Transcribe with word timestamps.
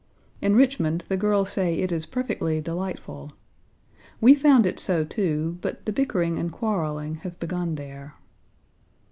In 0.41 0.55
Richmond 0.55 1.05
the 1.09 1.15
girls 1.15 1.51
say 1.51 1.75
it 1.77 1.91
is 1.91 2.07
perfectly 2.07 2.59
delightful. 2.59 3.33
We 4.19 4.33
found 4.33 4.65
it 4.65 4.79
so, 4.79 5.03
too, 5.05 5.59
but 5.61 5.85
the 5.85 5.93
bickering 5.93 6.39
and 6.39 6.51
quarreling 6.51 7.17
have 7.17 7.39
begun 7.39 7.75
there. 7.75 8.15